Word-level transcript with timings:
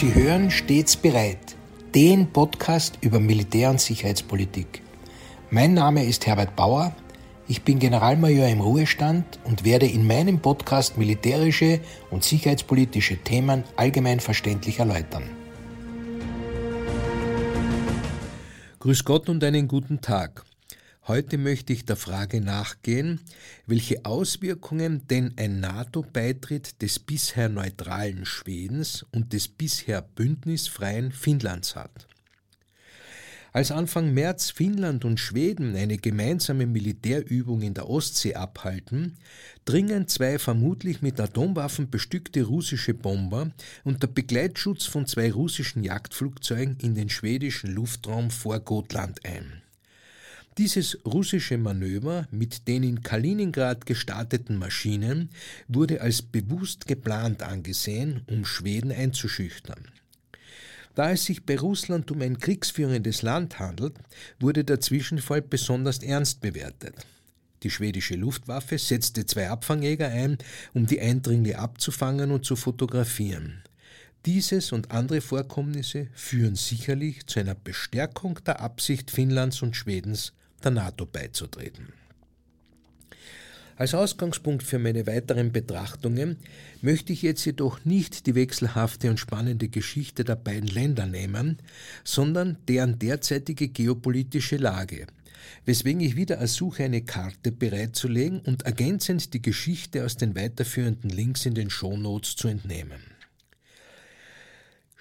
Sie 0.00 0.14
hören 0.14 0.50
stets 0.50 0.96
bereit, 0.96 1.56
den 1.94 2.32
Podcast 2.32 2.96
über 3.02 3.20
Militär- 3.20 3.68
und 3.68 3.82
Sicherheitspolitik. 3.82 4.80
Mein 5.50 5.74
Name 5.74 6.06
ist 6.06 6.26
Herbert 6.26 6.56
Bauer, 6.56 6.96
ich 7.48 7.64
bin 7.64 7.78
Generalmajor 7.78 8.48
im 8.48 8.62
Ruhestand 8.62 9.38
und 9.44 9.62
werde 9.62 9.84
in 9.84 10.06
meinem 10.06 10.38
Podcast 10.38 10.96
militärische 10.96 11.80
und 12.10 12.24
sicherheitspolitische 12.24 13.18
Themen 13.18 13.62
allgemein 13.76 14.20
verständlich 14.20 14.78
erläutern. 14.78 15.24
Grüß 18.78 19.04
Gott 19.04 19.28
und 19.28 19.44
einen 19.44 19.68
guten 19.68 20.00
Tag. 20.00 20.46
Heute 21.10 21.38
möchte 21.38 21.72
ich 21.72 21.84
der 21.84 21.96
Frage 21.96 22.40
nachgehen, 22.40 23.18
welche 23.66 24.04
Auswirkungen 24.04 25.08
denn 25.08 25.34
ein 25.38 25.58
NATO-Beitritt 25.58 26.80
des 26.82 27.00
bisher 27.00 27.48
neutralen 27.48 28.24
Schwedens 28.24 29.04
und 29.10 29.32
des 29.32 29.48
bisher 29.48 30.02
bündnisfreien 30.02 31.10
Finnlands 31.10 31.74
hat. 31.74 32.06
Als 33.52 33.72
Anfang 33.72 34.14
März 34.14 34.52
Finnland 34.52 35.04
und 35.04 35.18
Schweden 35.18 35.74
eine 35.74 35.98
gemeinsame 35.98 36.66
Militärübung 36.66 37.62
in 37.62 37.74
der 37.74 37.90
Ostsee 37.90 38.36
abhalten, 38.36 39.16
dringen 39.64 40.06
zwei 40.06 40.38
vermutlich 40.38 41.02
mit 41.02 41.18
Atomwaffen 41.18 41.90
bestückte 41.90 42.44
russische 42.44 42.94
Bomber 42.94 43.50
unter 43.82 44.06
Begleitschutz 44.06 44.86
von 44.86 45.08
zwei 45.08 45.32
russischen 45.32 45.82
Jagdflugzeugen 45.82 46.76
in 46.80 46.94
den 46.94 47.08
schwedischen 47.08 47.74
Luftraum 47.74 48.30
vor 48.30 48.60
Gotland 48.60 49.26
ein. 49.26 49.59
Dieses 50.60 50.98
russische 51.06 51.56
Manöver 51.56 52.28
mit 52.30 52.68
den 52.68 52.82
in 52.82 53.02
Kaliningrad 53.02 53.86
gestarteten 53.86 54.58
Maschinen 54.58 55.30
wurde 55.68 56.02
als 56.02 56.20
bewusst 56.20 56.86
geplant 56.86 57.42
angesehen, 57.42 58.20
um 58.26 58.44
Schweden 58.44 58.92
einzuschüchtern. 58.92 59.86
Da 60.94 61.12
es 61.12 61.24
sich 61.24 61.46
bei 61.46 61.58
Russland 61.58 62.10
um 62.10 62.20
ein 62.20 62.38
kriegsführendes 62.38 63.22
Land 63.22 63.58
handelt, 63.58 63.94
wurde 64.38 64.62
der 64.62 64.80
Zwischenfall 64.80 65.40
besonders 65.40 66.02
ernst 66.02 66.42
bewertet. 66.42 66.94
Die 67.62 67.70
schwedische 67.70 68.16
Luftwaffe 68.16 68.76
setzte 68.76 69.24
zwei 69.24 69.48
Abfangjäger 69.48 70.08
ein, 70.08 70.36
um 70.74 70.84
die 70.84 71.00
Eindringlinge 71.00 71.58
abzufangen 71.58 72.30
und 72.32 72.44
zu 72.44 72.54
fotografieren. 72.54 73.62
Dieses 74.26 74.72
und 74.72 74.90
andere 74.90 75.22
Vorkommnisse 75.22 76.08
führen 76.12 76.54
sicherlich 76.54 77.24
zu 77.24 77.40
einer 77.40 77.54
Bestärkung 77.54 78.38
der 78.44 78.60
Absicht 78.60 79.10
Finnlands 79.10 79.62
und 79.62 79.74
Schwedens, 79.74 80.34
der 80.64 80.72
NATO 80.72 81.06
beizutreten. 81.06 81.92
Als 83.80 83.94
Ausgangspunkt 83.94 84.62
für 84.62 84.78
meine 84.78 85.06
weiteren 85.06 85.52
Betrachtungen 85.52 86.36
möchte 86.82 87.14
ich 87.14 87.22
jetzt 87.22 87.46
jedoch 87.46 87.82
nicht 87.86 88.26
die 88.26 88.34
wechselhafte 88.34 89.08
und 89.08 89.18
spannende 89.18 89.68
Geschichte 89.68 90.22
der 90.22 90.36
beiden 90.36 90.68
Länder 90.68 91.06
nehmen, 91.06 91.56
sondern 92.04 92.58
deren 92.68 92.98
derzeitige 92.98 93.68
geopolitische 93.68 94.58
Lage, 94.58 95.06
weswegen 95.64 96.02
ich 96.02 96.14
wieder 96.14 96.36
ersuche, 96.36 96.84
eine 96.84 97.00
Karte 97.00 97.52
bereitzulegen 97.52 98.40
und 98.40 98.64
ergänzend 98.64 99.32
die 99.32 99.40
Geschichte 99.40 100.04
aus 100.04 100.18
den 100.18 100.36
weiterführenden 100.36 101.08
Links 101.08 101.46
in 101.46 101.54
den 101.54 101.70
Shownotes 101.70 102.36
zu 102.36 102.48
entnehmen. 102.48 103.00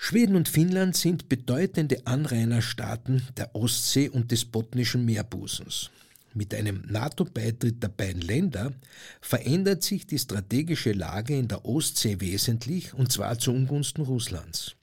Schweden 0.01 0.37
und 0.37 0.47
Finnland 0.47 0.95
sind 0.95 1.27
bedeutende 1.27 2.07
Anrainerstaaten 2.07 3.21
der 3.35 3.53
Ostsee 3.53 4.07
und 4.07 4.31
des 4.31 4.45
Botnischen 4.45 5.03
Meerbusens. 5.03 5.91
Mit 6.33 6.53
einem 6.55 6.83
NATO-Beitritt 6.87 7.83
der 7.83 7.89
beiden 7.89 8.21
Länder 8.21 8.71
verändert 9.19 9.83
sich 9.83 10.07
die 10.07 10.17
strategische 10.17 10.93
Lage 10.93 11.37
in 11.37 11.49
der 11.49 11.65
Ostsee 11.65 12.21
wesentlich, 12.21 12.93
und 12.93 13.11
zwar 13.11 13.37
zu 13.37 13.51
Ungunsten 13.51 14.05
Russlands. 14.05 14.77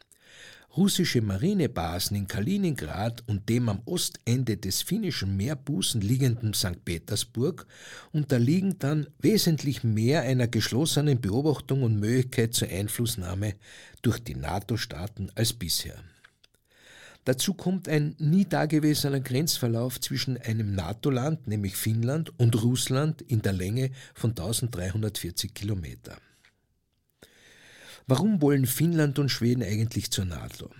Russische 0.76 1.22
Marinebasen 1.22 2.18
in 2.18 2.26
Kaliningrad 2.26 3.24
und 3.26 3.48
dem 3.48 3.70
am 3.70 3.80
Ostende 3.86 4.58
des 4.58 4.82
finnischen 4.82 5.34
Meerbusen 5.34 6.02
liegenden 6.02 6.52
St. 6.52 6.84
Petersburg 6.84 7.66
unterliegen 8.12 8.78
dann 8.78 9.06
wesentlich 9.18 9.84
mehr 9.84 10.20
einer 10.20 10.48
geschlossenen 10.48 11.18
Beobachtung 11.18 11.82
und 11.82 11.98
Möglichkeit 11.98 12.52
zur 12.52 12.68
Einflussnahme 12.68 13.54
durch 14.02 14.18
die 14.18 14.34
NATO-Staaten 14.34 15.30
als 15.34 15.54
bisher. 15.54 15.96
Dazu 17.24 17.54
kommt 17.54 17.88
ein 17.88 18.14
nie 18.18 18.44
dagewesener 18.44 19.20
Grenzverlauf 19.20 19.98
zwischen 19.98 20.36
einem 20.36 20.74
NATO-Land, 20.74 21.48
nämlich 21.48 21.74
Finnland, 21.74 22.38
und 22.38 22.62
Russland 22.62 23.22
in 23.22 23.40
der 23.40 23.54
Länge 23.54 23.92
von 24.14 24.30
1340 24.30 25.54
Kilometer. 25.54 26.18
Warum 28.08 28.40
wollen 28.40 28.66
Finnland 28.66 29.18
und 29.18 29.30
Schweden 29.30 29.64
eigentlich 29.64 30.12
zur 30.12 30.26
NATO? 30.26 30.70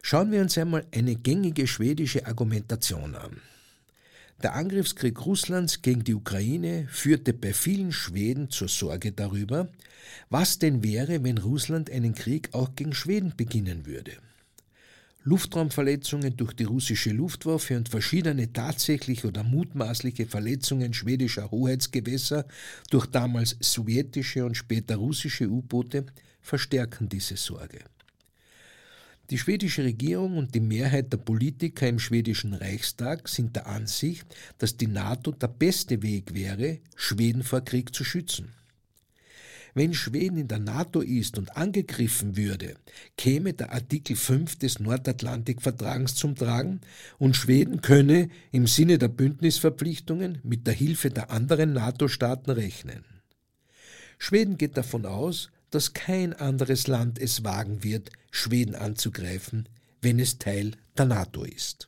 Schauen 0.00 0.32
wir 0.32 0.40
uns 0.40 0.56
einmal 0.56 0.86
eine 0.90 1.14
gängige 1.14 1.66
schwedische 1.66 2.26
Argumentation 2.26 3.14
an. 3.14 3.42
Der 4.42 4.54
Angriffskrieg 4.54 5.26
Russlands 5.26 5.82
gegen 5.82 6.04
die 6.04 6.14
Ukraine 6.14 6.88
führte 6.90 7.34
bei 7.34 7.52
vielen 7.52 7.92
Schweden 7.92 8.48
zur 8.48 8.68
Sorge 8.68 9.12
darüber, 9.12 9.68
was 10.30 10.58
denn 10.58 10.82
wäre, 10.82 11.22
wenn 11.24 11.36
Russland 11.36 11.90
einen 11.90 12.14
Krieg 12.14 12.48
auch 12.52 12.74
gegen 12.74 12.94
Schweden 12.94 13.34
beginnen 13.36 13.84
würde. 13.84 14.12
Luftraumverletzungen 15.26 16.36
durch 16.36 16.52
die 16.52 16.62
russische 16.62 17.10
Luftwaffe 17.10 17.76
und 17.76 17.88
verschiedene 17.88 18.52
tatsächliche 18.52 19.26
oder 19.26 19.42
mutmaßliche 19.42 20.24
Verletzungen 20.26 20.94
schwedischer 20.94 21.50
Hoheitsgewässer 21.50 22.46
durch 22.90 23.06
damals 23.06 23.56
sowjetische 23.58 24.44
und 24.44 24.56
später 24.56 24.94
russische 24.94 25.48
U-Boote 25.48 26.06
verstärken 26.40 27.08
diese 27.08 27.36
Sorge. 27.36 27.80
Die 29.30 29.38
schwedische 29.38 29.82
Regierung 29.82 30.38
und 30.38 30.54
die 30.54 30.60
Mehrheit 30.60 31.12
der 31.12 31.18
Politiker 31.18 31.88
im 31.88 31.98
schwedischen 31.98 32.54
Reichstag 32.54 33.28
sind 33.28 33.56
der 33.56 33.66
Ansicht, 33.66 34.32
dass 34.58 34.76
die 34.76 34.86
NATO 34.86 35.32
der 35.32 35.48
beste 35.48 36.00
Weg 36.04 36.34
wäre, 36.34 36.78
Schweden 36.94 37.42
vor 37.42 37.62
Krieg 37.62 37.92
zu 37.92 38.04
schützen. 38.04 38.54
Wenn 39.76 39.92
Schweden 39.92 40.38
in 40.38 40.48
der 40.48 40.58
NATO 40.58 41.02
ist 41.02 41.36
und 41.36 41.54
angegriffen 41.54 42.34
würde, 42.34 42.76
käme 43.18 43.52
der 43.52 43.74
Artikel 43.74 44.16
5 44.16 44.56
des 44.56 44.80
Nordatlantikvertrags 44.80 46.14
zum 46.14 46.34
Tragen 46.34 46.80
und 47.18 47.36
Schweden 47.36 47.82
könne 47.82 48.30
im 48.52 48.66
Sinne 48.66 48.96
der 48.96 49.08
Bündnisverpflichtungen 49.08 50.38
mit 50.44 50.66
der 50.66 50.72
Hilfe 50.72 51.10
der 51.10 51.30
anderen 51.30 51.74
NATO-Staaten 51.74 52.52
rechnen. 52.52 53.04
Schweden 54.16 54.56
geht 54.56 54.78
davon 54.78 55.04
aus, 55.04 55.50
dass 55.68 55.92
kein 55.92 56.32
anderes 56.32 56.86
Land 56.86 57.18
es 57.18 57.44
wagen 57.44 57.84
wird, 57.84 58.08
Schweden 58.30 58.76
anzugreifen, 58.76 59.68
wenn 60.00 60.18
es 60.18 60.38
Teil 60.38 60.70
der 60.96 61.04
NATO 61.04 61.44
ist. 61.44 61.86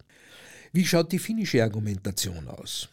Wie 0.74 0.84
schaut 0.84 1.10
die 1.10 1.18
finnische 1.18 1.62
Argumentation 1.62 2.48
aus? 2.48 2.90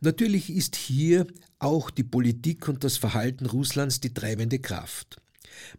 Natürlich 0.00 0.50
ist 0.50 0.76
hier 0.76 1.26
auch 1.58 1.90
die 1.90 2.04
Politik 2.04 2.68
und 2.68 2.84
das 2.84 2.96
Verhalten 2.96 3.46
Russlands 3.46 4.00
die 4.00 4.14
treibende 4.14 4.58
Kraft. 4.58 5.16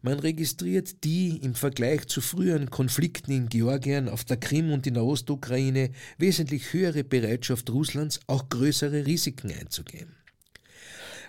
Man 0.01 0.19
registriert 0.19 1.03
die 1.03 1.37
im 1.37 1.55
Vergleich 1.55 2.07
zu 2.07 2.21
früheren 2.21 2.69
Konflikten 2.69 3.31
in 3.31 3.49
Georgien, 3.49 4.09
auf 4.09 4.25
der 4.25 4.37
Krim 4.37 4.71
und 4.71 4.85
in 4.87 4.95
der 4.95 5.05
Ostukraine 5.05 5.91
wesentlich 6.17 6.73
höhere 6.73 7.03
Bereitschaft 7.03 7.69
Russlands, 7.69 8.19
auch 8.27 8.49
größere 8.49 9.05
Risiken 9.05 9.51
einzugehen. 9.51 10.18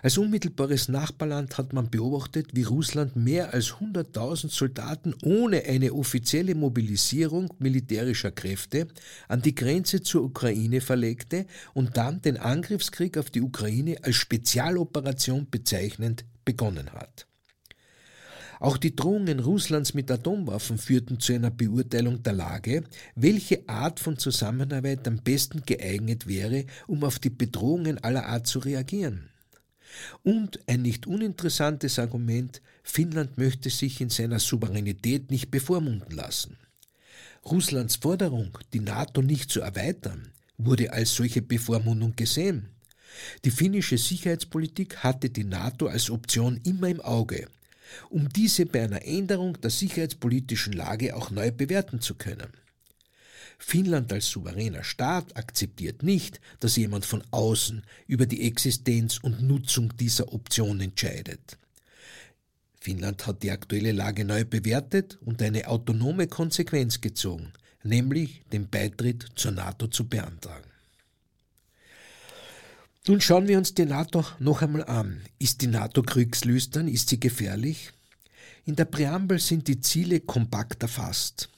Als 0.03 0.17
unmittelbares 0.17 0.89
Nachbarland 0.89 1.59
hat 1.59 1.75
man 1.75 1.91
beobachtet, 1.91 2.49
wie 2.55 2.63
Russland 2.63 3.17
mehr 3.17 3.53
als 3.53 3.75
100.000 3.75 4.49
Soldaten 4.49 5.15
ohne 5.23 5.65
eine 5.65 5.93
offizielle 5.93 6.55
Mobilisierung 6.55 7.53
militärischer 7.59 8.31
Kräfte 8.31 8.89
an 9.29 9.43
die 9.43 9.55
Grenze 9.55 10.03
zur 10.03 10.25
Ukraine 10.25 10.81
verlegte 10.81 11.45
und 11.75 11.99
dann 11.99 12.23
den 12.23 12.39
Angriffskrieg 12.39 13.19
auf 13.19 13.29
die 13.29 13.43
Ukraine 13.43 13.97
als 14.03 14.17
Spezialoperation 14.17 15.49
bezeichnend 15.51 16.25
begonnen 16.47 16.93
hat. 16.93 17.27
Auch 18.59 18.77
die 18.77 18.95
Drohungen 18.95 19.41
Russlands 19.41 19.95
mit 19.95 20.11
Atomwaffen 20.11 20.77
führten 20.77 21.19
zu 21.19 21.33
einer 21.33 21.51
Beurteilung 21.51 22.23
der 22.23 22.35
Lage, 22.35 22.85
welche 23.15 23.67
Art 23.69 24.01
von 24.01 24.19
Zusammenarbeit 24.19 25.09
am 25.09 25.17
besten 25.17 25.63
geeignet 25.65 26.27
wäre, 26.27 26.67
um 26.87 27.03
auf 27.05 27.19
die 27.19 27.31
Bedrohungen 27.31 27.99
aller 28.05 28.27
Art 28.27 28.47
zu 28.47 28.59
reagieren. 28.59 29.30
Und 30.23 30.61
ein 30.67 30.83
nicht 30.83 31.07
uninteressantes 31.07 31.99
Argument, 31.99 32.61
Finnland 32.83 33.39
möchte 33.39 33.71
sich 33.71 34.01
in 34.01 34.11
seiner 34.11 34.39
Souveränität 34.39 35.31
nicht 35.31 35.51
bevormunden 35.51 36.15
lassen. 36.15 36.57
Russlands 37.45 37.97
Forderung, 37.97 38.59
die 38.73 38.81
NATO 38.81 39.23
nicht 39.23 39.51
zu 39.51 39.61
erweitern, 39.61 40.33
wurde 40.59 40.93
als 40.93 41.15
solche 41.15 41.43
Bevormundung 41.43 42.15
gesehen. 42.17 42.69
Die 43.45 43.51
finnische 43.51 43.99
Sicherheitspolitik 43.99 44.99
hatte 44.99 45.31
die 45.31 45.45
NATO 45.45 45.87
als 45.87 46.11
Option 46.11 46.61
immer 46.65 46.89
im 46.89 47.01
Auge 47.01 47.49
um 48.09 48.29
diese 48.29 48.67
bei 48.67 48.85
einer 48.85 49.05
Änderung 49.05 49.61
der 49.61 49.71
sicherheitspolitischen 49.71 50.73
Lage 50.73 51.17
auch 51.17 51.31
neu 51.31 51.51
bewerten 51.51 52.01
zu 52.01 52.15
können. 52.15 52.53
Finnland 53.63 54.11
als 54.13 54.29
souveräner 54.29 54.83
Staat 54.83 55.37
akzeptiert 55.37 56.03
nicht, 56.03 56.41
dass 56.61 56.77
jemand 56.77 57.05
von 57.05 57.23
außen 57.31 57.85
über 58.07 58.27
die 58.27 58.47
Existenz 58.47 59.19
und 59.19 59.43
Nutzung 59.43 59.97
dieser 59.97 60.33
Option 60.33 60.81
entscheidet. 60.81 61.59
Finnland 62.81 63.27
hat 63.27 63.43
die 63.43 63.51
aktuelle 63.51 63.93
Lage 63.93 64.25
neu 64.25 64.45
bewertet 64.47 65.19
und 65.25 65.43
eine 65.43 65.69
autonome 65.69 66.27
Konsequenz 66.27 67.03
gezogen, 67.03 67.53
nämlich 67.85 68.43
den 68.51 68.69
Beitritt 68.69 69.27
zur 69.37 69.53
NATO 69.53 69.87
zu 69.89 70.09
beantragen. 70.09 70.71
Nun 73.07 73.21
schauen 73.21 73.47
wir 73.47 73.59
uns 73.59 73.75
die 73.75 73.85
NATO 73.85 74.25
noch 74.39 74.63
einmal 74.63 74.85
an. 74.85 75.21
Ist 75.39 75.61
die 75.61 75.67
NATO 75.67 76.03
kriegslüstern? 76.03 76.89
Ist 76.89 77.11
sie 77.11 77.21
gefährlich? 77.21 77.93
In 78.65 78.77
der 78.77 78.87
Präambel 78.87 79.39
sind 79.39 79.69
die 79.69 79.81
Ziele 79.81 80.21
kompakt 80.21 80.83
erfasst. 80.83 81.51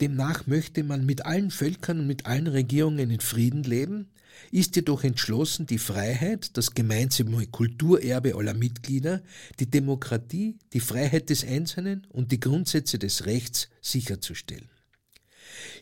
Demnach 0.00 0.46
möchte 0.46 0.82
man 0.82 1.04
mit 1.04 1.26
allen 1.26 1.50
Völkern 1.50 2.00
und 2.00 2.06
mit 2.06 2.26
allen 2.26 2.46
Regierungen 2.46 3.10
in 3.10 3.20
Frieden 3.20 3.62
leben, 3.64 4.08
ist 4.50 4.76
jedoch 4.76 5.04
entschlossen, 5.04 5.66
die 5.66 5.78
Freiheit, 5.78 6.56
das 6.56 6.72
gemeinsame 6.74 7.46
Kulturerbe 7.46 8.34
aller 8.34 8.54
Mitglieder, 8.54 9.22
die 9.58 9.70
Demokratie, 9.70 10.56
die 10.72 10.80
Freiheit 10.80 11.30
des 11.30 11.44
Einzelnen 11.44 12.06
und 12.10 12.32
die 12.32 12.40
Grundsätze 12.40 12.98
des 12.98 13.26
Rechts 13.26 13.68
sicherzustellen. 13.82 14.68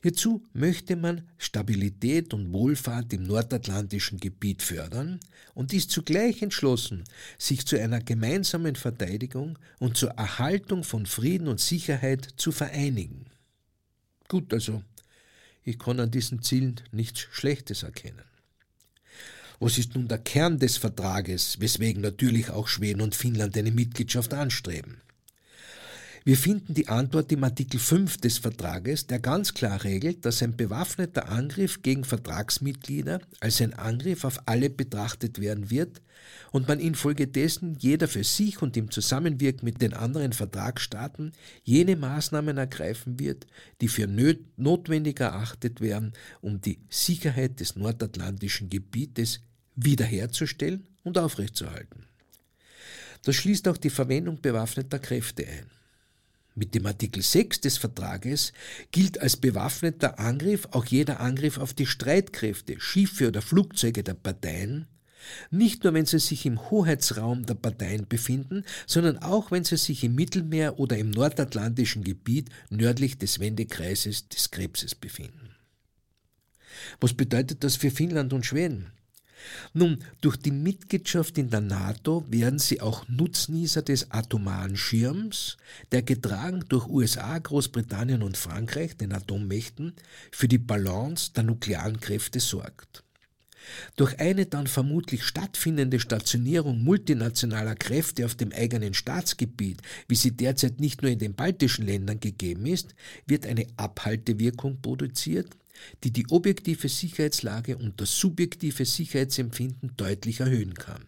Hierzu 0.02 0.42
möchte 0.52 0.96
man 0.96 1.22
Stabilität 1.36 2.34
und 2.34 2.52
Wohlfahrt 2.52 3.12
im 3.12 3.24
nordatlantischen 3.24 4.18
Gebiet 4.18 4.62
fördern 4.62 5.20
und 5.54 5.72
ist 5.72 5.90
zugleich 5.90 6.42
entschlossen, 6.42 7.04
sich 7.36 7.66
zu 7.66 7.78
einer 7.78 8.00
gemeinsamen 8.00 8.76
Verteidigung 8.76 9.58
und 9.78 9.96
zur 9.96 10.10
Erhaltung 10.10 10.84
von 10.84 11.06
Frieden 11.06 11.48
und 11.48 11.60
Sicherheit 11.60 12.28
zu 12.36 12.50
vereinigen. 12.50 13.26
Gut, 14.28 14.52
also, 14.52 14.82
ich 15.64 15.78
kann 15.78 16.00
an 16.00 16.10
diesen 16.10 16.42
Zielen 16.42 16.80
nichts 16.92 17.20
Schlechtes 17.30 17.82
erkennen. 17.82 18.24
Was 19.58 19.78
ist 19.78 19.94
nun 19.94 20.06
der 20.06 20.18
Kern 20.18 20.58
des 20.58 20.76
Vertrages, 20.76 21.58
weswegen 21.60 22.02
natürlich 22.02 22.50
auch 22.50 22.68
Schweden 22.68 23.00
und 23.00 23.14
Finnland 23.14 23.56
eine 23.56 23.72
Mitgliedschaft 23.72 24.32
anstreben? 24.34 25.00
Wir 26.28 26.36
finden 26.36 26.74
die 26.74 26.88
Antwort 26.88 27.32
im 27.32 27.42
Artikel 27.42 27.80
5 27.80 28.18
des 28.18 28.36
Vertrages, 28.36 29.06
der 29.06 29.18
ganz 29.18 29.54
klar 29.54 29.82
regelt, 29.82 30.26
dass 30.26 30.42
ein 30.42 30.58
bewaffneter 30.58 31.30
Angriff 31.30 31.80
gegen 31.80 32.04
Vertragsmitglieder 32.04 33.22
als 33.40 33.62
ein 33.62 33.72
Angriff 33.72 34.24
auf 34.24 34.38
alle 34.44 34.68
betrachtet 34.68 35.40
werden 35.40 35.70
wird 35.70 36.02
und 36.52 36.68
man 36.68 36.80
infolgedessen 36.80 37.78
jeder 37.80 38.08
für 38.08 38.24
sich 38.24 38.60
und 38.60 38.76
im 38.76 38.90
Zusammenwirken 38.90 39.64
mit 39.64 39.80
den 39.80 39.94
anderen 39.94 40.34
Vertragsstaaten 40.34 41.32
jene 41.64 41.96
Maßnahmen 41.96 42.58
ergreifen 42.58 43.18
wird, 43.18 43.46
die 43.80 43.88
für 43.88 44.06
notwendig 44.58 45.20
erachtet 45.20 45.80
werden, 45.80 46.12
um 46.42 46.60
die 46.60 46.78
Sicherheit 46.90 47.58
des 47.58 47.74
nordatlantischen 47.74 48.68
Gebietes 48.68 49.40
wiederherzustellen 49.76 50.88
und 51.04 51.16
aufrechtzuerhalten. 51.16 52.04
Das 53.22 53.34
schließt 53.34 53.66
auch 53.66 53.78
die 53.78 53.88
Verwendung 53.88 54.42
bewaffneter 54.42 54.98
Kräfte 54.98 55.46
ein. 55.46 55.77
Mit 56.58 56.74
dem 56.74 56.86
Artikel 56.86 57.22
6 57.22 57.60
des 57.60 57.78
Vertrages 57.78 58.52
gilt 58.90 59.20
als 59.20 59.36
bewaffneter 59.36 60.18
Angriff 60.18 60.66
auch 60.72 60.86
jeder 60.86 61.20
Angriff 61.20 61.56
auf 61.56 61.72
die 61.72 61.86
Streitkräfte, 61.86 62.80
Schiffe 62.80 63.28
oder 63.28 63.42
Flugzeuge 63.42 64.02
der 64.02 64.14
Parteien, 64.14 64.88
nicht 65.52 65.84
nur 65.84 65.94
wenn 65.94 66.04
sie 66.04 66.18
sich 66.18 66.46
im 66.46 66.68
Hoheitsraum 66.68 67.46
der 67.46 67.54
Parteien 67.54 68.08
befinden, 68.08 68.64
sondern 68.88 69.18
auch 69.18 69.52
wenn 69.52 69.62
sie 69.62 69.76
sich 69.76 70.02
im 70.02 70.16
Mittelmeer 70.16 70.80
oder 70.80 70.98
im 70.98 71.10
nordatlantischen 71.10 72.02
Gebiet 72.02 72.50
nördlich 72.70 73.18
des 73.18 73.38
Wendekreises 73.38 74.28
des 74.28 74.50
Krebses 74.50 74.96
befinden. 74.96 75.54
Was 76.98 77.14
bedeutet 77.14 77.62
das 77.62 77.76
für 77.76 77.92
Finnland 77.92 78.32
und 78.32 78.44
Schweden? 78.44 78.90
Nun, 79.72 79.98
durch 80.20 80.36
die 80.36 80.50
Mitgliedschaft 80.50 81.38
in 81.38 81.50
der 81.50 81.60
NATO 81.60 82.24
werden 82.28 82.58
sie 82.58 82.80
auch 82.80 83.06
Nutznießer 83.08 83.82
des 83.82 84.10
atomaren 84.10 84.76
Schirms, 84.76 85.56
der 85.92 86.02
getragen 86.02 86.64
durch 86.68 86.86
USA, 86.88 87.38
Großbritannien 87.38 88.22
und 88.22 88.36
Frankreich, 88.36 88.96
den 88.96 89.12
Atommächten, 89.12 89.94
für 90.32 90.48
die 90.48 90.58
Balance 90.58 91.32
der 91.34 91.44
nuklearen 91.44 92.00
Kräfte 92.00 92.40
sorgt. 92.40 93.04
Durch 93.96 94.18
eine 94.18 94.46
dann 94.46 94.66
vermutlich 94.66 95.24
stattfindende 95.24 96.00
Stationierung 96.00 96.82
multinationaler 96.82 97.74
Kräfte 97.74 98.24
auf 98.24 98.34
dem 98.34 98.52
eigenen 98.52 98.94
Staatsgebiet, 98.94 99.82
wie 100.08 100.14
sie 100.14 100.36
derzeit 100.36 100.80
nicht 100.80 101.02
nur 101.02 101.10
in 101.10 101.18
den 101.18 101.34
baltischen 101.34 101.86
Ländern 101.86 102.20
gegeben 102.20 102.66
ist, 102.66 102.94
wird 103.26 103.46
eine 103.46 103.66
Abhaltewirkung 103.76 104.80
produziert, 104.80 105.48
die 106.04 106.10
die 106.10 106.26
objektive 106.30 106.88
Sicherheitslage 106.88 107.76
und 107.76 108.00
das 108.00 108.16
subjektive 108.16 108.84
Sicherheitsempfinden 108.84 109.92
deutlich 109.96 110.40
erhöhen 110.40 110.74
kann. 110.74 111.04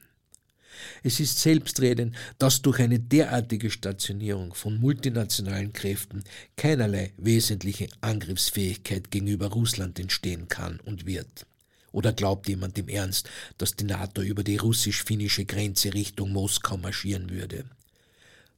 Es 1.03 1.21
ist 1.21 1.39
selbstredend, 1.39 2.17
dass 2.39 2.63
durch 2.63 2.81
eine 2.81 2.99
derartige 2.99 3.71
Stationierung 3.71 4.55
von 4.55 4.81
multinationalen 4.81 5.73
Kräften 5.73 6.25
keinerlei 6.57 7.13
wesentliche 7.17 7.89
Angriffsfähigkeit 8.01 9.11
gegenüber 9.11 9.49
Russland 9.49 9.99
entstehen 9.99 10.49
kann 10.49 10.81
und 10.81 11.07
wird. 11.07 11.47
Oder 11.93 12.13
glaubt 12.13 12.49
jemand 12.49 12.79
im 12.79 12.89
Ernst, 12.89 13.29
dass 13.59 13.75
die 13.75 13.85
NATO 13.85 14.23
über 14.23 14.45
die 14.45 14.57
russisch-finnische 14.57 15.45
Grenze 15.45 15.93
Richtung 15.93 16.33
Moskau 16.33 16.77
marschieren 16.77 17.31
würde? 17.31 17.65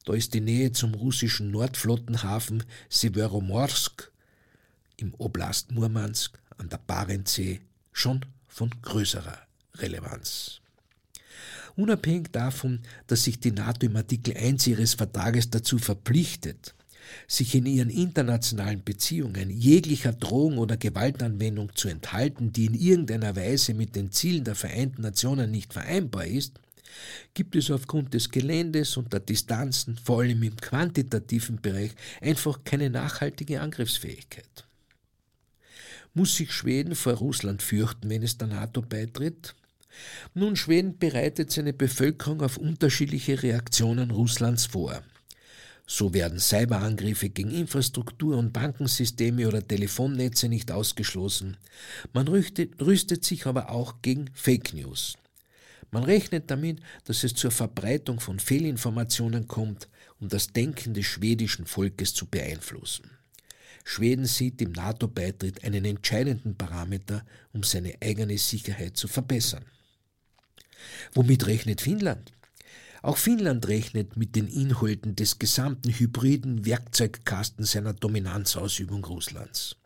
Da 0.05 0.15
ist 0.15 0.35
die 0.35 0.41
Nähe 0.41 0.73
zum 0.73 0.95
russischen 0.95 1.51
Nordflottenhafen 1.51 2.65
Severomorsk 2.91 4.12
im 4.97 5.15
Oblast 5.15 5.73
Murmansk 5.73 6.39
an 6.59 6.69
der 6.69 6.79
Barentssee 6.79 7.61
schon 7.93 8.25
von 8.47 8.71
größerer 8.83 9.39
Relevanz. 9.77 10.61
Unabhängig 11.77 12.29
davon, 12.33 12.81
dass 13.07 13.25
sich 13.25 13.41
die 13.41 13.53
NATO 13.53 13.87
im 13.87 13.97
Artikel 13.97 14.37
1 14.37 14.67
ihres 14.67 14.95
Vertrages 14.95 15.49
dazu 15.51 15.79
verpflichtet, 15.79 16.75
sich 17.27 17.55
in 17.55 17.67
ihren 17.67 17.91
internationalen 17.91 18.85
Beziehungen 18.85 19.51
jeglicher 19.51 20.13
Drohung 20.13 20.59
oder 20.59 20.77
Gewaltanwendung 20.77 21.75
zu 21.75 21.89
enthalten, 21.89 22.53
die 22.53 22.67
in 22.67 22.75
irgendeiner 22.75 23.35
Weise 23.37 23.75
mit 23.75 23.97
den 23.97 24.13
Zielen 24.13 24.45
der 24.45 24.55
Vereinten 24.55 25.03
Nationen 25.03 25.51
nicht 25.51 25.73
vereinbar 25.73 26.27
ist, 26.27 26.61
gibt 27.35 27.57
es 27.57 27.71
aufgrund 27.71 28.13
des 28.15 28.31
Geländes 28.31 28.97
und 28.97 29.13
der 29.13 29.21
Distanzen, 29.21 29.97
vor 29.97 30.21
allem 30.21 30.43
im 30.43 30.57
quantitativen 30.57 31.61
Bereich, 31.61 31.93
einfach 32.21 32.61
keine 32.65 32.91
nachhaltige 32.91 33.61
Angriffsfähigkeit. 33.61 34.67
Muss 36.15 36.37
sich 36.37 36.53
Schweden 36.53 36.95
vor 36.95 37.15
Russland 37.15 37.63
fürchten, 37.63 38.11
wenn 38.11 38.23
es 38.23 38.37
der 38.37 38.49
NATO 38.49 38.83
beitritt? 38.83 39.55
Nun, 40.35 40.57
Schweden 40.57 40.99
bereitet 40.99 41.51
seine 41.51 41.73
Bevölkerung 41.73 42.43
auf 42.43 42.59
unterschiedliche 42.59 43.43
Reaktionen 43.43 44.11
Russlands 44.11 44.67
vor. 44.67 45.03
So 45.87 46.15
werden 46.15 46.39
Cyberangriffe 46.39 47.31
gegen 47.31 47.51
Infrastruktur 47.51 48.37
und 48.37 48.53
Bankensysteme 48.53 49.49
oder 49.49 49.67
Telefonnetze 49.67 50.49
nicht 50.49 50.71
ausgeschlossen. 50.71 51.57
Man 52.13 52.29
rüstet, 52.29 52.81
rüstet 52.81 53.25
sich 53.25 53.47
aber 53.47 53.71
auch 53.71 54.03
gegen 54.03 54.31
Fake 54.35 54.75
News. 54.75 55.17
Man 55.91 56.05
rechnet 56.05 56.51
damit, 56.51 56.81
dass 57.05 57.25
es 57.25 57.35
zur 57.35 57.51
Verbreitung 57.51 58.21
von 58.21 58.39
Fehlinformationen 58.39 59.49
kommt, 59.49 59.89
um 60.21 60.29
das 60.29 60.49
Denken 60.49 60.95
des 60.95 61.07
schwedischen 61.07 61.67
Volkes 61.67 62.15
zu 62.15 62.27
beeinflussen. 62.27 63.11
Schweden 63.85 64.27
sieht 64.27 64.63
im 64.63 64.73
NATO-Beitritt 64.73 65.65
einen 65.65 65.85
entscheidenden 65.85 66.57
Parameter, 66.57 67.25
um 67.53 67.63
seine 67.63 67.95
eigene 68.01 68.39
Sicherheit 68.39 68.97
zu 68.97 69.09
verbessern. 69.09 69.65
Womit 71.15 71.47
rechnet 71.47 71.81
Finnland? 71.81 72.33
Auch 73.03 73.17
Finnland 73.17 73.67
rechnet 73.67 74.17
mit 74.17 74.37
den 74.37 74.47
Inhalten 74.47 75.17
des 75.17 75.39
gesamten 75.39 75.91
hybriden 75.91 76.65
Werkzeugkastens 76.65 77.73
seiner 77.73 77.95
Dominanzausübung 77.95 79.05
Russlands. 79.05 79.77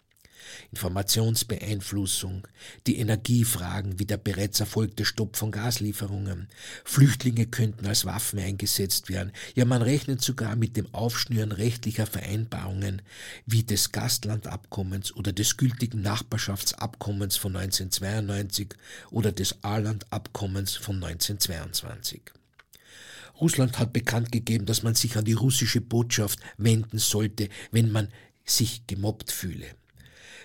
Informationsbeeinflussung, 0.70 2.46
die 2.86 2.98
Energiefragen 2.98 3.98
wie 3.98 4.06
der 4.06 4.16
bereits 4.16 4.60
erfolgte 4.60 5.04
Stopp 5.04 5.36
von 5.36 5.50
Gaslieferungen, 5.50 6.48
Flüchtlinge 6.84 7.46
könnten 7.46 7.86
als 7.86 8.04
Waffen 8.04 8.38
eingesetzt 8.38 9.08
werden, 9.08 9.32
ja 9.54 9.64
man 9.64 9.82
rechnet 9.82 10.22
sogar 10.22 10.56
mit 10.56 10.76
dem 10.76 10.92
Aufschnüren 10.94 11.52
rechtlicher 11.52 12.06
Vereinbarungen 12.06 13.02
wie 13.46 13.62
des 13.62 13.92
Gastlandabkommens 13.92 15.14
oder 15.14 15.32
des 15.32 15.56
gültigen 15.56 16.02
Nachbarschaftsabkommens 16.02 17.36
von 17.36 17.56
1992 17.56 18.74
oder 19.10 19.32
des 19.32 19.62
Arlandabkommens 19.62 20.74
von 20.76 20.96
1922. 20.96 22.22
Russland 23.40 23.78
hat 23.78 23.92
bekannt 23.92 24.32
gegeben, 24.32 24.66
dass 24.66 24.82
man 24.82 24.94
sich 24.94 25.16
an 25.16 25.24
die 25.24 25.34
russische 25.34 25.80
Botschaft 25.80 26.38
wenden 26.56 26.98
sollte, 26.98 27.48
wenn 27.70 27.92
man 27.92 28.08
sich 28.44 28.86
gemobbt 28.86 29.30
fühle. 29.30 29.66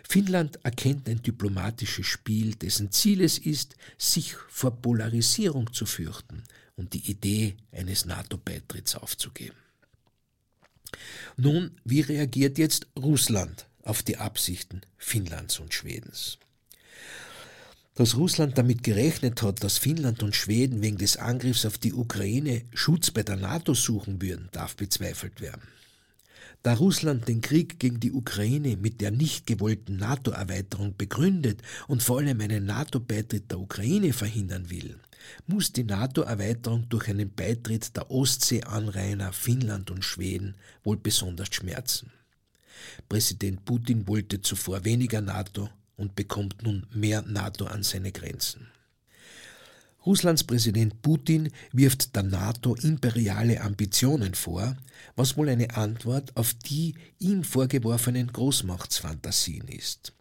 Finnland 0.08 0.60
erkennt 0.64 1.08
ein 1.08 1.22
diplomatisches 1.22 2.06
Spiel, 2.06 2.56
dessen 2.56 2.92
Ziel 2.92 3.22
es 3.22 3.38
ist, 3.38 3.76
sich 3.98 4.36
vor 4.50 4.72
Polarisierung 4.82 5.72
zu 5.74 5.86
fürchten 5.86 6.44
und 6.76 6.94
die 6.94 7.10
Idee 7.10 7.56
eines 7.72 8.06
NATO-Beitritts 8.06 8.96
aufzugeben. 8.96 9.56
Nun, 11.38 11.72
wie 11.86 12.02
reagiert 12.02 12.58
jetzt 12.58 12.88
Russland 12.98 13.68
auf 13.84 14.04
die 14.04 14.18
Absichten 14.18 14.82
Finnlands 14.98 15.60
und 15.60 15.74
Schwedens? 15.74 16.38
Dass 17.96 18.16
Russland 18.16 18.58
damit 18.58 18.84
gerechnet 18.84 19.42
hat, 19.42 19.64
dass 19.64 19.78
Finnland 19.78 20.24
und 20.24 20.36
Schweden 20.36 20.82
wegen 20.82 20.98
des 20.98 21.18
Angriffs 21.18 21.66
auf 21.66 21.78
die 21.78 21.94
Ukraine 21.94 22.64
Schutz 22.74 23.12
bei 23.12 23.24
der 23.24 23.36
NATO 23.36 23.74
suchen 23.74 24.22
würden, 24.22 24.50
darf 24.52 24.76
bezweifelt 24.76 25.42
werden. 25.42 25.68
Da 26.64 26.76
Russland 26.76 27.28
den 27.28 27.42
Krieg 27.42 27.80
gegen 27.80 28.00
die 28.00 28.12
Ukraine 28.12 28.78
mit 28.78 29.02
der 29.02 29.10
nicht 29.10 29.48
gewollten 29.48 29.98
NATO-Erweiterung 29.98 30.96
begründet 30.96 31.62
und 31.88 32.04
vor 32.04 32.20
allem 32.20 32.40
einen 32.40 32.66
NATO-Beitritt 32.66 33.50
der 33.50 33.60
Ukraine 33.60 34.14
verhindern 34.14 34.70
will, 34.70 35.00
muss 35.48 35.72
die 35.72 35.84
NATO-Erweiterung 35.84 36.88
durch 36.88 37.08
einen 37.10 37.34
Beitritt 37.34 37.96
der 37.96 38.12
Ostseeanrainer 38.12 39.34
Finnland 39.34 39.90
und 39.90 40.06
Schweden 40.06 40.56
wohl 40.84 40.98
besonders 40.98 41.48
schmerzen. 41.52 42.12
Präsident 43.10 43.66
Putin 43.66 44.08
wollte 44.08 44.42
zuvor 44.42 44.86
weniger 44.86 45.22
NATO 45.22 45.68
und 45.98 46.16
bekommt 46.16 46.62
nun 46.62 46.86
mehr 46.94 47.24
NATO 47.24 47.66
an 47.66 47.82
seine 47.82 48.12
Grenzen. 48.12 48.71
Russlands 50.06 50.44
Präsident 50.44 51.02
Putin 51.02 51.52
wirft 51.72 52.16
der 52.16 52.24
NATO 52.24 52.76
imperiale 52.76 53.62
Ambitionen 53.62 54.34
vor, 54.34 54.76
was 55.16 55.38
wohl 55.38 55.50
eine 55.50 55.76
Antwort 55.76 56.36
auf 56.36 56.54
die 56.54 56.96
ihm 57.20 57.44
vorgeworfenen 57.44 58.32
Großmachtsfantasien 58.32 59.68
ist. 59.68 60.14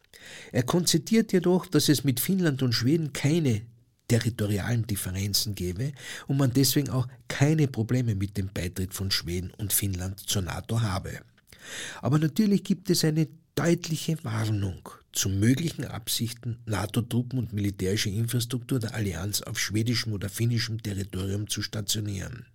Er 0.52 0.64
konzediert 0.64 1.32
jedoch, 1.32 1.66
dass 1.66 1.88
es 1.88 2.04
mit 2.04 2.20
Finnland 2.20 2.62
und 2.62 2.74
Schweden 2.74 3.12
keine 3.12 3.62
territorialen 4.08 4.86
Differenzen 4.86 5.54
gäbe 5.54 5.92
und 6.26 6.36
man 6.36 6.52
deswegen 6.52 6.90
auch 6.90 7.08
keine 7.28 7.68
Probleme 7.68 8.14
mit 8.14 8.36
dem 8.36 8.48
Beitritt 8.52 8.92
von 8.92 9.10
Schweden 9.10 9.52
und 9.56 9.72
Finnland 9.72 10.20
zur 10.20 10.42
NATO 10.42 10.82
habe. 10.82 11.20
Aber 12.02 12.18
natürlich 12.18 12.64
gibt 12.64 12.90
es 12.90 13.04
eine 13.04 13.28
deutliche 13.54 14.22
Warnung 14.24 14.88
zu 15.12 15.28
möglichen 15.28 15.84
Absichten, 15.84 16.58
NATO-Truppen 16.66 17.38
und 17.38 17.52
militärische 17.52 18.10
Infrastruktur 18.10 18.78
der 18.78 18.94
Allianz 18.94 19.42
auf 19.42 19.58
schwedischem 19.58 20.12
oder 20.12 20.28
finnischem 20.28 20.82
Territorium 20.82 21.48
zu 21.48 21.62
stationieren. 21.62 22.46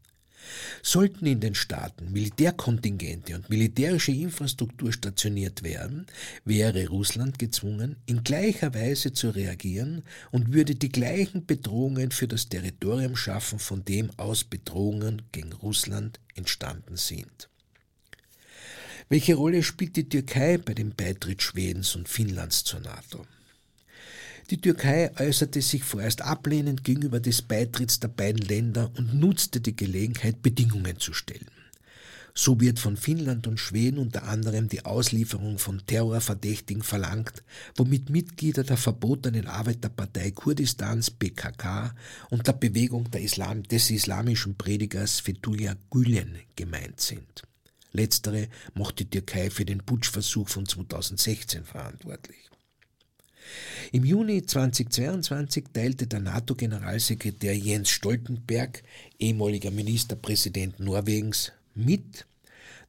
Sollten 0.84 1.26
in 1.26 1.40
den 1.40 1.56
Staaten 1.56 2.12
Militärkontingente 2.12 3.36
und 3.36 3.50
militärische 3.50 4.12
Infrastruktur 4.12 4.94
stationiert 4.94 5.64
werden, 5.64 6.06
wäre 6.44 6.88
Russland 6.88 7.40
gezwungen, 7.40 7.96
in 8.06 8.24
gleicher 8.24 8.74
Weise 8.74 9.14
zu 9.14 9.32
reagieren 9.32 10.04
und 10.32 10.54
würde 10.54 10.76
die 10.76 10.90
gleichen 10.90 11.46
Bedrohungen 11.46 12.12
für 12.12 12.28
das 12.28 12.48
Territorium 12.48 13.16
schaffen, 13.16 13.60
von 13.60 13.84
dem 13.84 14.12
aus 14.18 14.44
Bedrohungen 14.44 15.24
gegen 15.32 15.54
Russland 15.54 16.20
entstanden 16.36 16.96
sind. 16.96 17.50
Welche 19.08 19.36
Rolle 19.36 19.62
spielt 19.62 19.98
die 19.98 20.10
Türkei 20.10 20.58
bei 20.58 20.74
dem 20.74 20.96
Beitritt 20.96 21.44
Schwedens 21.44 21.96
und 21.96 22.10
Finnlands 22.10 22.64
zur 22.64 22.80
NATO? 22.80 23.24
Die 24.50 24.60
Türkei 24.60 25.12
äußerte 25.20 25.62
sich 25.62 25.84
vorerst 25.84 26.24
ablehnend 26.24 26.84
gegenüber 26.84 27.20
des 27.20 27.44
Beitritts 27.44 28.00
der 28.00 28.08
beiden 28.08 28.42
Länder 28.42 28.90
und 28.98 29.14
nutzte 29.14 29.62
die 29.62 29.76
Gelegenheit, 29.76 30.42
Bedingungen 30.42 30.98
zu 30.98 31.14
stellen. 31.14 31.52
So 32.34 32.60
wird 32.60 32.80
von 32.80 32.98
Finnland 32.98 33.46
und 33.46 33.60
Schweden 33.60 34.00
unter 34.00 34.24
anderem 34.24 34.70
die 34.70 34.86
Auslieferung 34.86 35.60
von 35.60 35.86
Terrorverdächtigen 35.86 36.82
verlangt, 36.82 37.44
womit 37.76 38.10
Mitglieder 38.10 38.64
der 38.64 38.78
verbotenen 38.78 39.48
Arbeiterpartei 39.48 40.32
Kurdistans 40.32 41.12
PKK 41.12 41.94
und 42.32 42.48
der 42.48 42.54
Bewegung 42.54 43.10
der 43.12 43.22
Islam, 43.22 43.62
des 43.64 43.92
islamischen 43.92 44.56
Predigers 44.56 45.20
Fethullah 45.20 45.76
Gülen 45.92 46.40
gemeint 46.56 47.00
sind. 47.00 47.44
Letztere 47.96 48.48
macht 48.74 49.00
die 49.00 49.10
Türkei 49.10 49.50
für 49.50 49.66
den 49.66 49.80
Putschversuch 49.80 50.50
von 50.50 50.66
2016 50.66 51.66
verantwortlich. 51.66 52.50
Im 53.92 54.04
Juni 54.04 54.46
2022 54.46 55.66
teilte 55.72 56.08
der 56.08 56.20
NATO-Generalsekretär 56.20 57.56
Jens 57.56 57.90
Stoltenberg, 57.90 58.84
ehemaliger 59.20 59.72
Ministerpräsident 59.72 60.80
Norwegens, 60.80 61.52
mit, 61.76 62.26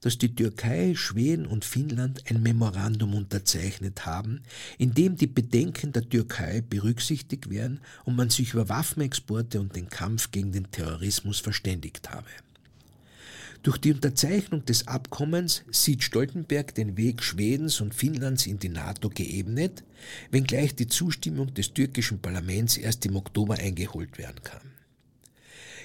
dass 0.01 0.19
die 0.19 0.35
Türkei, 0.35 0.95
Schweden 0.95 1.47
und 1.47 1.65
Finnland 1.65 2.23
ein 2.29 2.43
Memorandum 2.43 3.15
unterzeichnet 3.15 4.07
haben, 4.07 4.43
in 4.79 4.95
dem 4.95 5.17
die 5.17 5.27
Bedenken 5.27 5.93
der 5.93 6.09
Türkei 6.09 6.63
berücksichtigt 6.63 7.51
werden 7.51 7.81
und 8.05 8.17
man 8.17 8.31
sich 8.31 8.53
über 8.53 8.69
Waffenexporte 8.69 9.61
und 9.61 9.75
den 9.75 9.89
Kampf 9.89 10.31
gegen 10.31 10.53
den 10.53 10.71
Terrorismus 10.71 11.41
verständigt 11.41 12.11
habe. 12.11 12.29
Durch 13.63 13.79
die 13.79 13.93
Unterzeichnung 13.93 14.65
des 14.65 14.87
Abkommens 14.87 15.65
sieht 15.71 16.03
Stoltenberg 16.03 16.75
den 16.75 16.97
Weg 16.97 17.23
Schwedens 17.23 17.81
und 17.81 17.95
Finnlands 17.95 18.47
in 18.47 18.59
die 18.59 18.69
NATO 18.69 19.09
geebnet, 19.09 19.85
wenngleich 20.31 20.75
die 20.75 20.87
Zustimmung 20.87 21.53
des 21.55 21.75
türkischen 21.75 22.21
Parlaments 22.21 22.77
erst 22.77 23.07
im 23.07 23.17
Oktober 23.17 23.55
eingeholt 23.55 24.19
werden 24.19 24.43
kann. 24.43 24.77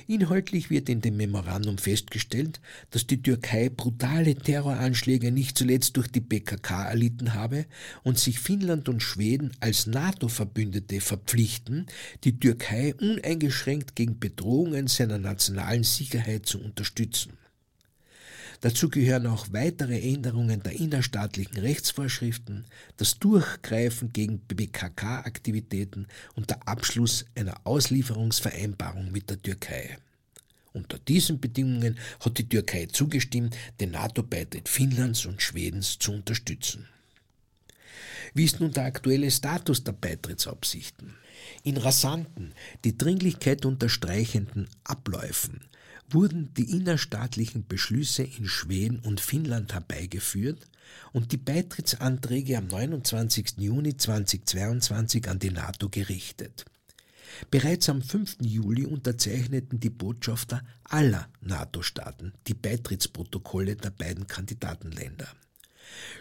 Inhaltlich 0.07 0.69
wird 0.69 0.89
in 0.89 1.01
dem 1.01 1.17
Memorandum 1.17 1.77
festgestellt, 1.77 2.59
dass 2.89 3.07
die 3.07 3.21
Türkei 3.21 3.69
brutale 3.69 4.35
Terroranschläge 4.35 5.31
nicht 5.31 5.57
zuletzt 5.57 5.95
durch 5.95 6.07
die 6.07 6.21
PKK 6.21 6.89
erlitten 6.89 7.33
habe 7.33 7.65
und 8.03 8.17
sich 8.19 8.39
Finnland 8.39 8.89
und 8.89 9.01
Schweden 9.01 9.51
als 9.59 9.87
NATO-Verbündete 9.87 11.01
verpflichten, 11.01 11.85
die 12.23 12.39
Türkei 12.39 12.95
uneingeschränkt 12.95 13.95
gegen 13.95 14.19
Bedrohungen 14.19 14.87
seiner 14.87 15.17
nationalen 15.17 15.83
Sicherheit 15.83 16.45
zu 16.45 16.59
unterstützen. 16.59 17.33
Dazu 18.61 18.89
gehören 18.89 19.25
auch 19.25 19.47
weitere 19.51 19.99
Änderungen 19.99 20.61
der 20.61 20.73
innerstaatlichen 20.73 21.57
Rechtsvorschriften, 21.57 22.65
das 22.97 23.17
Durchgreifen 23.17 24.13
gegen 24.13 24.39
BKK-Aktivitäten 24.39 26.05
und 26.35 26.51
der 26.51 26.67
Abschluss 26.67 27.25
einer 27.33 27.55
Auslieferungsvereinbarung 27.63 29.11
mit 29.11 29.31
der 29.31 29.41
Türkei. 29.41 29.97
Unter 30.73 30.99
diesen 30.99 31.39
Bedingungen 31.39 31.97
hat 32.19 32.37
die 32.37 32.47
Türkei 32.47 32.85
zugestimmt, 32.85 33.57
den 33.79 33.91
NATO-Beitritt 33.91 34.69
Finnlands 34.69 35.25
und 35.25 35.41
Schwedens 35.41 35.97
zu 35.97 36.11
unterstützen. 36.13 36.87
Wie 38.35 38.45
ist 38.45 38.59
nun 38.59 38.71
der 38.71 38.85
aktuelle 38.85 39.31
Status 39.31 39.83
der 39.83 39.93
Beitrittsabsichten? 39.93 41.15
In 41.63 41.77
rasanten, 41.77 42.53
die 42.85 42.95
Dringlichkeit 42.95 43.65
unterstreichenden 43.65 44.69
Abläufen 44.83 45.61
wurden 46.13 46.53
die 46.53 46.69
innerstaatlichen 46.71 47.67
Beschlüsse 47.67 48.23
in 48.23 48.47
Schweden 48.47 48.99
und 48.99 49.21
Finnland 49.21 49.73
herbeigeführt 49.73 50.67
und 51.13 51.31
die 51.31 51.37
Beitrittsanträge 51.37 52.57
am 52.57 52.67
29. 52.67 53.55
Juni 53.57 53.97
2022 53.97 55.29
an 55.29 55.39
die 55.39 55.51
NATO 55.51 55.89
gerichtet. 55.89 56.65
Bereits 57.49 57.89
am 57.89 58.01
5. 58.01 58.37
Juli 58.41 58.85
unterzeichneten 58.85 59.79
die 59.79 59.89
Botschafter 59.89 60.63
aller 60.83 61.29
NATO-Staaten 61.41 62.33
die 62.47 62.53
Beitrittsprotokolle 62.53 63.75
der 63.75 63.91
beiden 63.91 64.27
Kandidatenländer. 64.27 65.27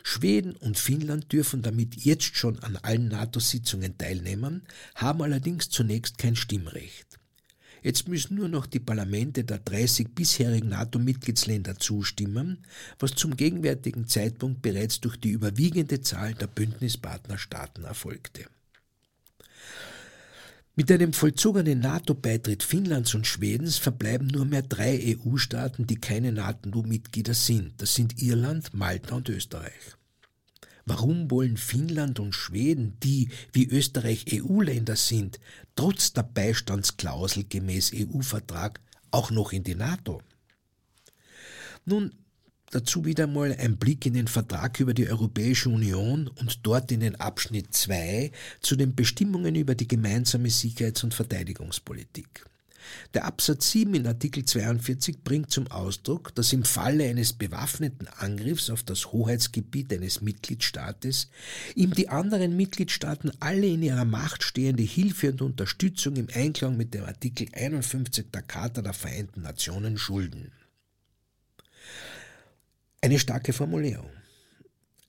Schweden 0.02 0.56
und 0.56 0.78
Finnland 0.78 1.32
dürfen 1.32 1.62
damit 1.62 1.96
jetzt 1.96 2.36
schon 2.36 2.58
an 2.60 2.76
allen 2.76 3.08
NATO-Sitzungen 3.08 3.98
teilnehmen, 3.98 4.62
haben 4.94 5.22
allerdings 5.22 5.68
zunächst 5.68 6.18
kein 6.18 6.36
Stimmrecht. 6.36 7.19
Jetzt 7.82 8.08
müssen 8.08 8.36
nur 8.36 8.48
noch 8.48 8.66
die 8.66 8.80
Parlamente 8.80 9.44
der 9.44 9.58
30 9.58 10.14
bisherigen 10.14 10.68
NATO-Mitgliedsländer 10.68 11.78
zustimmen, 11.78 12.58
was 12.98 13.14
zum 13.14 13.36
gegenwärtigen 13.36 14.06
Zeitpunkt 14.06 14.62
bereits 14.62 15.00
durch 15.00 15.16
die 15.16 15.30
überwiegende 15.30 16.00
Zahl 16.00 16.34
der 16.34 16.46
Bündnispartnerstaaten 16.46 17.84
erfolgte. 17.84 18.44
Mit 20.76 20.90
einem 20.90 21.12
vollzogenen 21.12 21.80
NATO-Beitritt 21.80 22.62
Finnlands 22.62 23.14
und 23.14 23.26
Schwedens 23.26 23.76
verbleiben 23.76 24.28
nur 24.28 24.44
mehr 24.44 24.62
drei 24.62 25.16
EU-Staaten, 25.16 25.86
die 25.86 25.96
keine 25.96 26.32
NATO-Mitglieder 26.32 27.34
sind. 27.34 27.82
Das 27.82 27.94
sind 27.94 28.22
Irland, 28.22 28.72
Malta 28.72 29.16
und 29.16 29.28
Österreich. 29.28 29.99
Warum 30.90 31.30
wollen 31.30 31.56
Finnland 31.56 32.18
und 32.18 32.34
Schweden, 32.34 32.96
die 33.00 33.28
wie 33.52 33.64
Österreich 33.64 34.24
EU-Länder 34.32 34.96
sind, 34.96 35.38
trotz 35.76 36.12
der 36.14 36.24
Beistandsklausel 36.24 37.44
gemäß 37.48 37.92
EU-Vertrag 37.94 38.80
auch 39.12 39.30
noch 39.30 39.52
in 39.52 39.62
die 39.62 39.76
NATO? 39.76 40.20
Nun, 41.84 42.12
dazu 42.70 43.04
wieder 43.04 43.28
mal 43.28 43.54
ein 43.56 43.76
Blick 43.76 44.04
in 44.04 44.14
den 44.14 44.26
Vertrag 44.26 44.80
über 44.80 44.92
die 44.92 45.08
Europäische 45.08 45.68
Union 45.68 46.26
und 46.26 46.66
dort 46.66 46.90
in 46.90 46.98
den 46.98 47.14
Abschnitt 47.14 47.72
2 47.72 48.32
zu 48.60 48.74
den 48.74 48.96
Bestimmungen 48.96 49.54
über 49.54 49.76
die 49.76 49.86
gemeinsame 49.86 50.50
Sicherheits- 50.50 51.04
und 51.04 51.14
Verteidigungspolitik. 51.14 52.49
Der 53.14 53.24
Absatz 53.24 53.70
7 53.70 53.94
in 53.94 54.06
Artikel 54.06 54.44
42 54.44 55.22
bringt 55.22 55.50
zum 55.50 55.66
Ausdruck, 55.68 56.34
dass 56.34 56.52
im 56.52 56.64
Falle 56.64 57.04
eines 57.04 57.32
bewaffneten 57.32 58.08
Angriffs 58.08 58.70
auf 58.70 58.82
das 58.82 59.12
Hoheitsgebiet 59.12 59.92
eines 59.92 60.20
Mitgliedstaates 60.20 61.28
ihm 61.74 61.92
die 61.92 62.08
anderen 62.08 62.56
Mitgliedstaaten 62.56 63.32
alle 63.40 63.66
in 63.66 63.82
ihrer 63.82 64.04
Macht 64.04 64.42
stehende 64.42 64.82
Hilfe 64.82 65.30
und 65.30 65.42
Unterstützung 65.42 66.16
im 66.16 66.28
Einklang 66.32 66.76
mit 66.76 66.94
dem 66.94 67.04
Artikel 67.04 67.48
51 67.52 68.30
der 68.32 68.42
Charta 68.42 68.82
der 68.82 68.92
Vereinten 68.92 69.42
Nationen 69.42 69.98
schulden. 69.98 70.52
Eine 73.02 73.18
starke 73.18 73.52
Formulierung. 73.52 74.10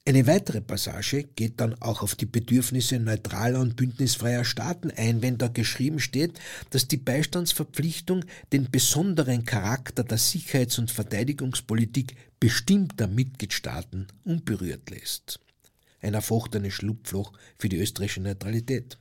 Eine 0.04 0.26
weitere 0.26 0.62
Passage 0.62 1.26
geht 1.36 1.60
dann 1.60 1.80
auch 1.80 2.02
auf 2.02 2.16
die 2.16 2.26
Bedürfnisse 2.26 2.98
neutraler 2.98 3.60
und 3.60 3.76
bündnisfreier 3.76 4.44
Staaten 4.44 4.90
ein, 4.90 5.22
wenn 5.22 5.38
da 5.38 5.48
geschrieben 5.48 6.00
steht, 6.00 6.40
dass 6.72 6.88
die 6.88 6.98
Beistandsverpflichtung 6.98 8.26
den 8.52 8.72
besonderen 8.72 9.46
Charakter 9.46 10.04
der 10.04 10.18
Sicherheits- 10.18 10.80
und 10.80 10.90
Verteidigungspolitik 10.90 12.16
bestimmter 12.40 13.06
Mitgliedstaaten 13.06 14.08
unberührt 14.24 14.90
lässt. 14.90 15.40
Ein 16.02 16.16
erfochtenes 16.16 16.74
Schlupfloch 16.74 17.32
für 17.60 17.70
die 17.70 17.78
österreichische 17.78 18.22
Neutralität. 18.22 18.98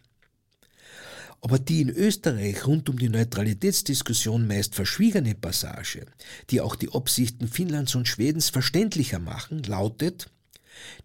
Aber 1.41 1.59
die 1.59 1.81
in 1.81 1.89
Österreich 1.89 2.67
rund 2.67 2.91
um 2.91 2.99
die 2.99 3.09
Neutralitätsdiskussion 3.09 4.47
meist 4.47 4.75
verschwiegene 4.75 5.35
Passage, 5.35 6.05
die 6.51 6.61
auch 6.61 6.77
die 6.77 6.93
Absichten 6.93 7.49
Finnlands 7.49 7.95
und 7.95 8.07
Schwedens 8.07 8.51
verständlicher 8.51 9.19
machen, 9.19 9.63
lautet, 9.63 10.29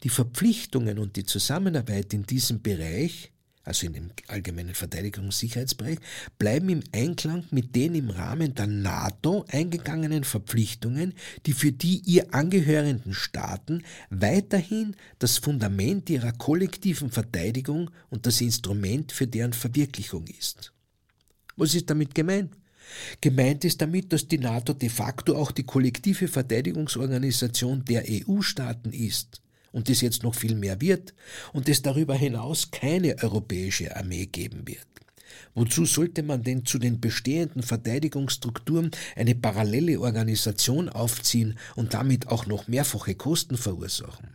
die 0.03 0.10
Verpflichtungen 0.10 1.00
und 1.00 1.15
die 1.15 1.25
Zusammenarbeit 1.25 2.13
in 2.13 2.24
diesem 2.24 2.62
Bereich, 2.62 3.32
also 3.63 3.88
in 3.88 3.94
dem 3.94 4.12
allgemeinen 4.27 4.75
Verteidigungs- 4.75 5.25
und 5.25 5.34
Sicherheitsbereich, 5.34 5.98
bleiben 6.38 6.70
im 6.70 6.84
Einklang 6.91 7.46
mit 7.50 7.75
den 7.75 7.96
im 7.96 8.12
Rahmen 8.12 8.53
der 8.53 8.67
NATO 8.67 9.46
eingegangenen 9.50 10.24
Verpflichtungen, 10.24 11.13
die 11.46 11.53
für 11.53 11.72
die 11.72 12.01
ihr 12.05 12.34
angehörenden 12.34 13.13
Staaten 13.13 13.84
weiterhin 14.10 14.96
das 15.20 15.39
Fundament 15.39 16.10
ihrer 16.10 16.32
kollektiven 16.32 17.10
Verteidigung 17.10 17.89
und 18.10 18.25
das 18.25 18.39
Instrument 18.41 19.12
für 19.12 19.27
deren 19.27 19.53
Verwirklichung 19.53 20.27
ist. 20.27 20.72
Was 21.58 21.74
ist 21.74 21.89
damit 21.89 22.13
gemeint? 22.13 22.55
Gemeint 23.20 23.65
ist 23.65 23.82
damit, 23.82 24.13
dass 24.13 24.27
die 24.27 24.38
NATO 24.38 24.74
de 24.74 24.89
facto 24.89 25.36
auch 25.36 25.51
die 25.51 25.63
kollektive 25.63 26.27
Verteidigungsorganisation 26.27 27.84
der 27.84 28.03
EU-Staaten 28.08 28.91
ist 28.94 29.41
und 29.75 29.89
es 29.89 30.00
jetzt 30.00 30.24
noch 30.24 30.36
viel 30.36 30.55
mehr 30.55 30.79
wird 30.79 31.13
und 31.51 31.67
es 31.67 31.82
darüber 31.82 32.15
hinaus 32.15 32.72
keine 32.72 33.22
europäische 33.22 33.94
Armee 33.94 34.25
geben 34.25 34.65
wird. 34.65 34.88
Wozu 35.53 35.86
sollte 35.86 36.24
man 36.24 36.44
denn 36.44 36.65
zu 36.65 36.79
den 36.79 37.01
bestehenden 37.01 37.62
Verteidigungsstrukturen 37.62 38.91
eine 39.17 39.36
parallele 39.36 40.00
Organisation 40.00 40.88
aufziehen 40.88 41.60
und 41.75 41.94
damit 41.94 42.29
auch 42.29 42.46
noch 42.46 42.70
mehrfache 42.70 43.15
Kosten 43.15 43.58
verursachen? 43.58 44.29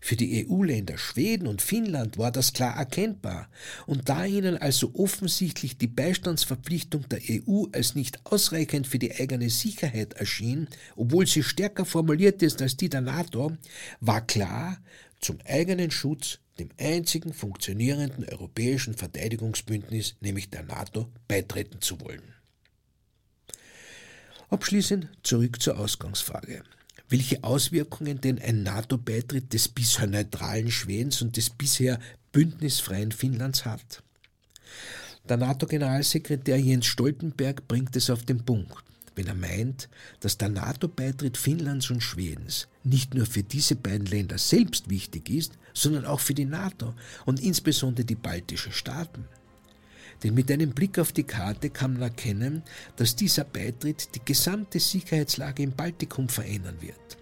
Für 0.00 0.16
die 0.16 0.46
EU-Länder 0.48 0.96
Schweden 0.96 1.46
und 1.46 1.60
Finnland 1.60 2.16
war 2.16 2.32
das 2.32 2.54
klar 2.54 2.74
erkennbar, 2.74 3.50
und 3.86 4.08
da 4.08 4.24
ihnen 4.24 4.56
also 4.56 4.94
offensichtlich 4.94 5.76
die 5.76 5.86
Beistandsverpflichtung 5.86 7.06
der 7.08 7.20
EU 7.28 7.64
als 7.72 7.94
nicht 7.94 8.24
ausreichend 8.24 8.86
für 8.86 8.98
die 8.98 9.14
eigene 9.14 9.50
Sicherheit 9.50 10.14
erschien, 10.14 10.68
obwohl 10.96 11.26
sie 11.26 11.42
stärker 11.42 11.84
formuliert 11.84 12.42
ist 12.42 12.62
als 12.62 12.76
die 12.78 12.88
der 12.88 13.02
NATO, 13.02 13.52
war 14.00 14.26
klar, 14.26 14.78
zum 15.20 15.38
eigenen 15.44 15.90
Schutz 15.90 16.38
dem 16.58 16.70
einzigen 16.78 17.34
funktionierenden 17.34 18.24
europäischen 18.24 18.94
Verteidigungsbündnis, 18.94 20.16
nämlich 20.20 20.48
der 20.48 20.62
NATO, 20.62 21.10
beitreten 21.28 21.82
zu 21.82 22.00
wollen. 22.00 22.22
Abschließend 24.48 25.08
zurück 25.22 25.60
zur 25.62 25.78
Ausgangsfrage 25.78 26.64
welche 27.10 27.42
Auswirkungen 27.44 28.20
denn 28.20 28.38
ein 28.38 28.62
NATO-Beitritt 28.62 29.52
des 29.52 29.68
bisher 29.68 30.06
neutralen 30.06 30.70
Schwedens 30.70 31.20
und 31.20 31.36
des 31.36 31.50
bisher 31.50 31.98
bündnisfreien 32.32 33.12
Finnlands 33.12 33.64
hat. 33.64 34.02
Der 35.28 35.36
NATO-Generalsekretär 35.36 36.56
Jens 36.56 36.86
Stoltenberg 36.86 37.66
bringt 37.68 37.94
es 37.96 38.08
auf 38.10 38.24
den 38.24 38.44
Punkt, 38.44 38.84
wenn 39.16 39.26
er 39.26 39.34
meint, 39.34 39.88
dass 40.20 40.38
der 40.38 40.48
NATO-Beitritt 40.48 41.36
Finnlands 41.36 41.90
und 41.90 42.00
Schwedens 42.00 42.68
nicht 42.84 43.14
nur 43.14 43.26
für 43.26 43.42
diese 43.42 43.74
beiden 43.74 44.06
Länder 44.06 44.38
selbst 44.38 44.88
wichtig 44.88 45.28
ist, 45.28 45.52
sondern 45.74 46.06
auch 46.06 46.20
für 46.20 46.34
die 46.34 46.46
NATO 46.46 46.94
und 47.26 47.40
insbesondere 47.40 48.04
die 48.04 48.14
baltischen 48.14 48.72
Staaten. 48.72 49.26
Denn 50.22 50.34
mit 50.34 50.50
einem 50.50 50.70
Blick 50.70 50.98
auf 50.98 51.12
die 51.12 51.22
Karte 51.24 51.70
kann 51.70 51.94
man 51.94 52.02
erkennen, 52.02 52.62
dass 52.96 53.16
dieser 53.16 53.44
Beitritt 53.44 54.14
die 54.14 54.24
gesamte 54.24 54.78
Sicherheitslage 54.78 55.62
im 55.62 55.72
Baltikum 55.72 56.28
verändern 56.28 56.76
wird. 56.80 57.16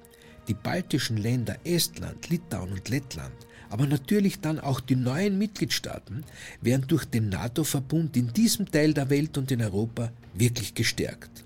Die 0.48 0.54
baltischen 0.54 1.16
Länder 1.16 1.58
Estland, 1.64 2.28
Litauen 2.28 2.72
und 2.72 2.88
Lettland, 2.88 3.34
aber 3.70 3.86
natürlich 3.86 4.40
dann 4.40 4.58
auch 4.58 4.80
die 4.80 4.96
neuen 4.96 5.38
Mitgliedstaaten 5.38 6.24
werden 6.62 6.86
durch 6.88 7.04
den 7.04 7.28
NATO-Verbund 7.28 8.16
in 8.16 8.32
diesem 8.32 8.70
Teil 8.70 8.94
der 8.94 9.10
Welt 9.10 9.36
und 9.36 9.50
in 9.50 9.62
Europa 9.62 10.10
wirklich 10.34 10.74
gestärkt. 10.74 11.44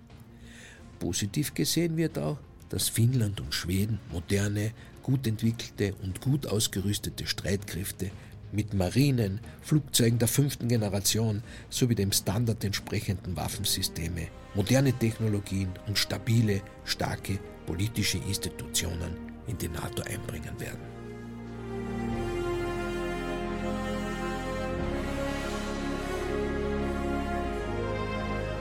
Positiv 1.01 1.53
gesehen 1.53 1.97
wird 1.97 2.17
auch, 2.17 2.39
dass 2.69 2.89
Finnland 2.89 3.41
und 3.41 3.55
Schweden 3.55 3.99
moderne, 4.11 4.73
gut 5.03 5.27
entwickelte 5.27 5.95
und 5.97 6.21
gut 6.21 6.47
ausgerüstete 6.47 7.27
Streitkräfte 7.27 8.13
mit 8.53 8.75
Marinen, 8.75 9.41
Flugzeugen 9.63 10.19
der 10.19 10.29
fünften 10.29 10.69
Generation 10.69 11.43
sowie 11.71 11.95
dem 11.95 12.13
Standard 12.13 12.63
entsprechenden 12.65 13.37
Waffensysteme, 13.37 14.29
moderne 14.55 14.93
Technologien 14.93 15.71
und 15.87 15.99
stabile, 15.99 16.61
starke 16.85 17.39
politische 17.67 18.19
Institutionen 18.19 19.17
in 19.47 19.59
die 19.59 19.69
NATO 19.69 20.03
einbringen 20.03 20.59
werden. 20.61 20.93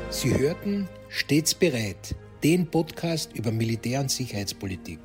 Sie 0.09 0.37
hörten 0.37 0.87
Stets 1.09 1.53
bereit, 1.53 2.15
den 2.43 2.67
Podcast 2.69 3.33
über 3.33 3.51
Militär- 3.51 4.01
und 4.01 4.11
Sicherheitspolitik. 4.11 4.99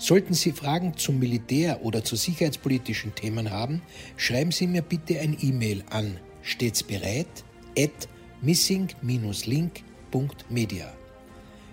Sollten 0.00 0.32
Sie 0.32 0.52
Fragen 0.52 0.96
zum 0.96 1.18
Militär 1.18 1.84
oder 1.84 2.02
zu 2.02 2.16
sicherheitspolitischen 2.16 3.14
Themen 3.14 3.50
haben, 3.50 3.82
schreiben 4.16 4.50
Sie 4.50 4.66
mir 4.66 4.80
bitte 4.80 5.20
ein 5.20 5.36
E-Mail 5.38 5.84
an 5.90 6.18
stets 6.42 6.82
bereit 6.82 7.44
at 7.78 8.08
missing-link.media. 8.40 10.90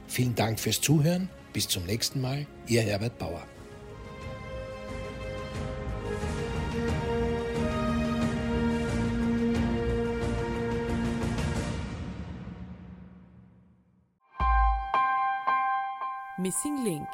Vielen 0.08 0.36
Dank 0.36 0.60
fürs 0.60 0.82
Zuhören. 0.82 1.30
Bis 1.54 1.70
zum 1.70 1.86
nächsten 1.86 2.20
Mal. 2.20 2.46
Ihr 2.68 2.82
Herbert 2.82 3.18
Bauer. 3.18 3.48
Missing 16.38 16.84
Link 16.84 17.08